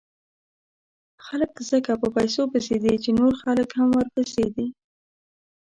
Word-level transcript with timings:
خلک 1.25 1.53
ځکه 1.71 1.91
په 2.01 2.07
پیسو 2.15 2.43
پسې 2.53 2.75
دي، 2.83 2.93
چې 3.03 3.09
نور 3.19 3.33
خلک 3.43 3.69
هم 3.79 3.89
ورپسې 3.97 4.45
دي. 4.55 4.67